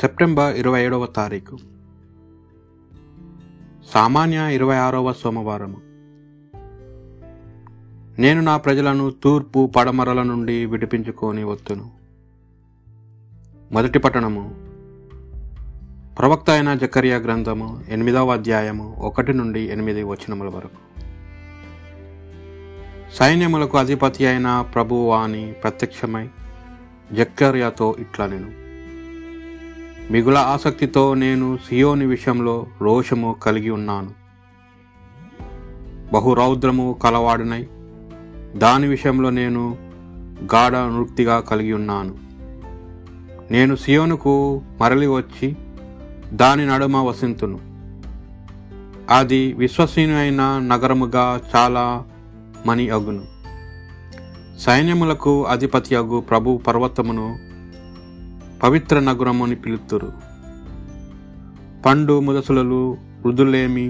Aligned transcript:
September 0.00 0.56
ఇరవై 0.56 0.84
ఏడవ 0.84 1.06
తారీఖు. 1.06 1.58
సామాన్య 3.94 4.54
ఇరవై 4.54 4.76
ఆరవ 4.76 5.12
సోమవారము. 5.12 5.76
నేను 8.20 8.40
నా 8.40 8.56
ప్రజలను 8.56 9.10
తూర్పు 9.10 9.72
పడమరల 9.76 10.22
నుండి 10.22 10.66
విడిపించుకొని 10.66 11.44
వత్తును 11.44 11.90
మొదటి 13.72 13.98
పట్టణము. 13.98 14.54
ప్రవక్త 16.18 16.50
అయిన 16.50 16.74
జకరియా 16.74 17.16
గ్రంథము 17.16 17.84
ఎనిమిదవ 17.88 18.32
అధ్యాయము 18.32 18.96
ఒకటి 18.98 19.32
నుండి 19.32 19.60
ఎనిమిది 19.60 20.02
వచనముల 20.02 20.46
వరకు. 20.46 21.00
సైన్యములకు 23.14 23.78
అధిపతి 23.78 24.26
అయిన 24.26 24.64
ప్రభువాని 24.74 25.52
ప్రత్యక్షమై 25.52 26.28
జక్కర్యాతో 27.12 27.96
ఇట్లా 27.98 28.26
నేను 28.26 28.69
మిగుల 30.10 30.38
ఆసక్తితో 30.38 31.14
నేను 31.14 31.58
సియోని 31.68 32.06
విషయంలో 32.06 32.66
రోషము 32.80 33.36
కలిగి 33.42 33.70
ఉన్నాను. 33.70 34.10
బహురౌద్రము 36.12 36.98
కలవాడినై 37.02 37.66
దాని 38.56 38.86
విషయంలో 38.86 39.30
నేను 39.30 39.76
గాఢ 40.54 40.72
నృప్తిగా 40.74 41.40
కలిగి 41.40 41.72
ఉన్నాను. 41.72 42.14
నేను 43.50 43.76
సియోనుకు 43.76 44.62
మరలి 44.80 45.06
వచ్చి 45.06 45.56
దాని 46.32 46.66
నడుమ 46.66 46.96
వసింతును. 46.96 47.60
అది 49.10 49.52
విశ్వసనీయమైన 49.52 50.42
నగరముగా 50.42 51.40
చాలా 51.56 52.04
మని 52.66 52.90
అగును 52.90 53.24
సైన్యములకు 54.58 55.44
అధిపతి 55.44 55.96
అగు 55.96 56.20
ప్రభు 56.20 56.56
పర్వతమును 56.56 57.49
పవిత్ర 58.62 59.00
నగరముని 59.00 59.56
పిలుతురు. 59.56 60.12
పండు 61.86 62.20
ముదసులలు 62.20 62.96
వృధులేమి 63.24 63.88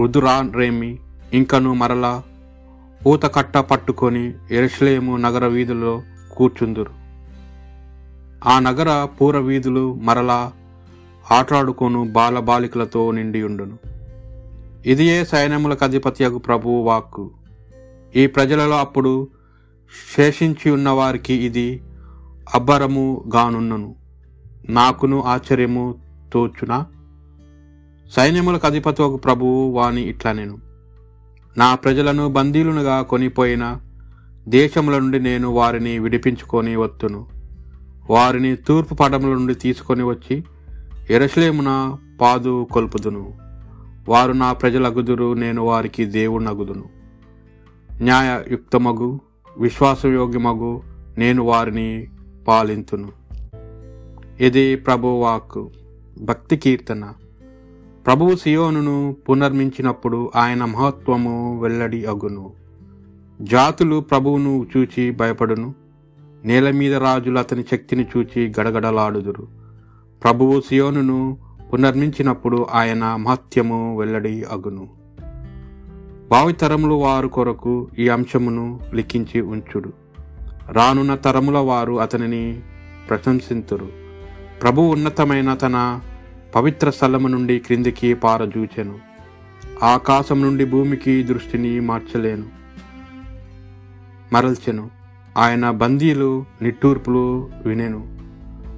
వృధురారేమి 0.00 0.98
ఇంకను 1.32 1.74
మరలా 1.74 2.22
ఊత 3.06 3.22
కట్ట 3.34 3.58
పట్టుకొని 3.58 4.32
ఎరుషలేము 4.50 5.16
నగర 5.16 5.46
వీధుల్లో 5.46 6.02
కూర్చుందురు. 6.36 6.90
ఆ 8.48 8.58
నగర 8.58 9.08
పూర 9.20 9.38
వీధులు 9.38 9.94
మరలా 9.94 10.52
ఆటలాడుకొను 11.30 12.04
బాలబాలికలతో 12.04 13.10
నిండి 13.10 13.42
ఉండును 13.42 13.78
ఇదియే 14.86 15.24
సైన్యములకు 15.24 15.84
అధిపత్యకు 15.84 16.38
ప్రభువు 16.38 16.82
వాక్కు. 16.82 17.30
ఈ 18.16 18.26
ప్రజలలో 18.26 18.78
అప్పుడు 18.78 19.28
శేషించి 20.16 20.70
ఉన్నవారికి 20.70 21.34
ఇది 21.34 21.82
అబ్బరము 22.54 23.24
గానున్నను. 23.34 23.94
నాకును 24.68 25.22
ఆశ్చర్యము 25.22 25.94
తోచునా? 26.32 26.86
సైన్యములకు 28.10 28.66
అధిపతి 28.66 29.18
ప్రభువు 29.24 29.70
వాణి 29.70 30.02
ఇట్లా 30.02 30.32
నేను. 30.32 30.58
నా 31.58 31.74
ప్రజలను 31.74 32.28
బందీలునుగా 32.28 33.02
కొనిపోయిన 33.02 33.80
దేశముల 34.48 34.98
నుండి 34.98 35.20
నేను 35.20 35.48
వారిని 35.48 35.98
విడిపించుకొని 35.98 36.76
వత్తును. 36.76 37.26
వారిని 38.10 38.56
తూర్పు 38.56 38.94
పడముల 38.94 39.32
నుండి 39.32 39.54
తీసుకొని 39.54 40.02
వచ్చి 40.02 40.44
ఎరసలేమున 41.10 41.96
పాదు 42.20 42.66
కొల్పుదును. 42.72 43.32
వారు 44.08 44.32
నా 44.32 44.52
ప్రజలగుదురు 44.52 45.32
నేను 45.34 45.62
వారికి 45.62 46.04
దేవుణ్ణగుదును. 46.04 46.84
న్యాయయుక్తమగు 48.02 49.20
విశ్వాసయోగ్యమగు 49.58 50.82
నేను 51.18 51.42
వారిని 51.42 52.08
పాలింతును. 52.48 53.08
ఇది 54.40 54.76
ప్రభువాక్కు 54.76 55.70
భక్తి 56.20 56.56
కీర్తన. 56.56 57.12
ప్రభువు 58.06 58.36
సియోనును 58.36 59.16
పునర్మించినప్పుడు 59.28 60.30
ఆయన 60.36 60.64
మహత్వము 60.64 61.60
వెల్లడి 61.60 62.04
అగును. 62.04 62.52
జాతులు 63.42 64.00
ప్రభువును 64.00 64.66
చూచి 64.76 65.10
భయపడును. 65.10 65.74
నేల 66.44 66.70
మీద 66.70 66.94
రాజులు 66.94 67.38
అతని 67.38 67.64
శక్తిని 67.70 68.06
చూచి 68.16 68.52
గడగడలాడుదురు. 68.60 69.48
ప్రభువు 70.22 70.60
సియోనును 70.60 71.38
పునర్మించినప్పుడు 71.72 72.66
ఆయన 72.72 73.16
మహత్యము 73.16 73.98
వెల్లడి 73.98 74.44
అగును. 74.44 74.88
భావితరములు 76.30 76.94
వారు 76.94 77.28
కొరకు 77.28 77.88
ఈ 77.98 78.08
అంశమును 78.08 78.80
లిఖించి 78.94 79.40
ఉంచుడు. 79.40 80.01
రానున్న 80.70 81.14
తరముల 81.14 81.58
వారు 81.58 82.00
అతనిని 82.00 82.60
ప్రశంసింతురు. 83.08 83.88
ప్రభు 84.62 84.80
ఉన్నతమైన 84.80 85.54
తన 85.54 86.00
పవిత్ర 86.54 86.90
స్థలము 86.90 87.28
నుండి 87.28 87.58
క్రిందికి 87.58 88.14
పారజూచెను. 88.14 88.98
ఆకాశం 89.82 90.42
నుండి 90.42 90.64
భూమికి 90.64 91.22
దృష్టిని 91.22 91.80
మార్చలేను. 91.80 92.46
మరల్చెను. 94.32 94.90
ఆయన 95.38 95.70
బందీలు 95.70 96.44
నిట్టూర్పులు 96.62 97.50
వినెను. 97.64 98.18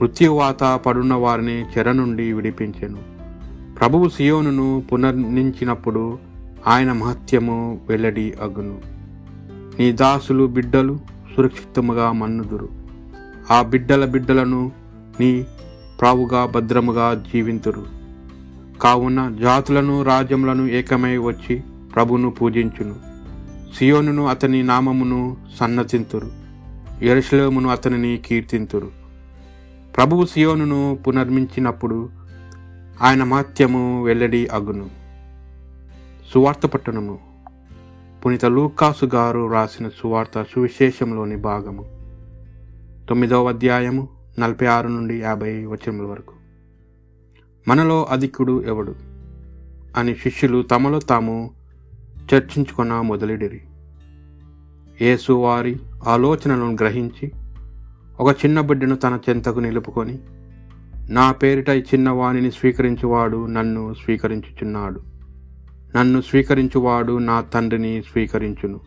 మృత్యువాత 0.00 0.80
పడున్న 0.86 1.14
వారిని 1.14 1.62
చెర 1.62 1.92
నుండి 1.92 2.32
విడిపించెను. 2.32 2.98
ప్రభువు 3.78 4.08
సియోనును 4.08 4.82
పునర్నించినప్పుడు 4.92 6.18
ఆయన 6.66 6.92
మహత్యము 6.92 7.80
వెల్లడి 7.88 8.34
అగును. 8.42 8.78
నీ 9.80 9.92
దాసులు 9.92 10.46
బిడ్డలు 10.46 11.17
సురక్షితముగా 11.38 12.12
మన్నుదురు. 12.12 12.68
ఆ 13.50 13.62
బిడ్డల 13.62 14.04
బిడ్డలను 14.04 14.72
నీ 15.20 15.46
ప్రావుగా 16.00 16.46
భద్రముగా 16.46 17.14
జీవింతురు. 17.14 17.86
కావున 18.82 19.36
జాతులను 19.40 20.02
రాజ్యములను 20.02 20.66
ఏకమై 20.66 21.16
వచ్చి 21.16 21.62
ప్రభును 21.94 22.30
పూజించును. 22.30 22.94
సియోనును 23.74 24.26
అతని 24.26 24.62
నామమును 24.62 25.36
సన్నతింతురు. 25.60 26.30
ఎరుషలేమును 27.04 27.68
అతనిని 27.68 28.22
కీర్తింతురు. 28.26 28.90
ప్రభువు 29.96 30.26
సియోనును 30.26 30.98
పునర్మించినప్పుడు 31.08 32.08
ఆయన 33.02 33.24
మహత్యము 33.24 34.04
వెల్లడి 34.04 34.46
అగును. 34.46 34.90
సువార్త 36.34 36.66
పట్టణము. 36.66 37.18
పునీత 38.28 38.44
లూకాసు 38.44 39.06
గారు 39.06 39.52
రాసిన 39.52 39.88
సువార్త 39.88 40.42
సువిశేషంలోని 40.42 41.36
భాగము. 41.36 41.84
తొమ్మిదవ 43.08 43.48
అధ్యాయము 43.48 44.08
నలభై 44.38 44.66
ఆరు 44.66 44.88
నుండి 44.88 45.20
యాభై 45.20 45.64
వచనముల 45.64 46.06
వరకు. 46.06 46.34
మనలో 47.68 48.04
అధికుడు 48.10 48.64
ఎవడు? 48.66 48.94
అని 49.96 50.14
శిష్యులు 50.14 50.62
తమలో 50.62 50.98
తాము 50.98 51.50
చర్చించుకున్న 52.34 53.00
మొదలెడిరి. 53.00 53.60
యేసు 55.00 55.32
వారి 55.32 55.76
ఆలోచనలను 56.06 56.72
గ్రహించి 56.72 57.32
ఒక 58.20 58.36
చిన్న 58.44 58.60
బిడ్డను 58.60 58.96
తన 58.96 59.18
చెంతకు 59.30 59.60
నిలుపుకొని 59.60 60.18
నా 61.08 61.32
పేరిట 61.32 61.68
ఈ 61.68 61.80
చిన్నవాణిని 61.80 62.50
స్వీకరించువాడు 62.50 63.46
నన్ను 63.46 63.94
స్వీకరించుచున్నాడు. 63.94 65.17
నన్ను 65.96 66.20
స్వీకరించువాడు 66.20 67.18
నా 67.18 67.40
తండ్రిని 67.40 68.02
స్వీకరించును. 68.02 68.80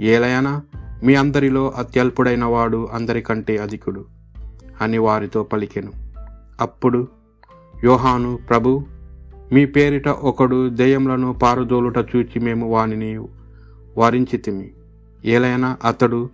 ఏలయనా 0.00 0.62
మీ 1.04 1.14
అందరిలో 1.14 1.70
అత్యల్పుడైన 1.70 2.44
వాడు 2.44 2.88
అందరికంటే 2.92 3.56
అధికుడు 3.56 4.04
అని 4.80 4.98
వారితో 4.98 5.42
పలికెను. 5.42 5.92
అప్పుడు 6.60 7.08
యోహాను 7.84 8.38
ప్రభు 8.48 8.84
మీ 9.52 9.66
పేరిట 9.66 10.08
ఒకడు 10.08 10.68
దెయ్యములను 10.68 11.32
పారుదోలుట 11.32 11.98
చూచి 11.98 12.40
మేము 12.40 12.70
వానిని 12.70 13.18
వారించితిమి 13.98 14.70
ఏలైనా 15.24 15.76
అతడు 15.84 16.30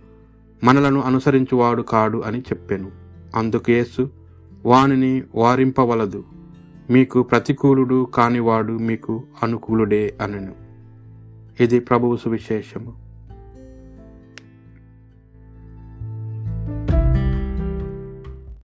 మనలను 0.63 1.01
అనుసరించువాడు 1.01 1.81
కాడు 1.81 2.23
అని 2.25 2.39
చెప్పాను. 2.39 2.91
అందుకేసు 3.35 4.09
వానిని 4.65 5.23
వారింపవలదు. 5.35 6.23
మీకు 6.91 7.23
ప్రతికూలుడు 7.23 8.05
కానివాడు 8.05 8.73
మీకు 8.73 9.23
అనుకూలుడే 9.43 10.17
అనను. 10.21 10.55
ఇది 11.63 11.79
ప్రభువు 11.79 12.17
సువిశేషము. 12.17 13.10